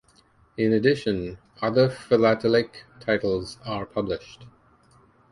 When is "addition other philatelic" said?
0.73-2.85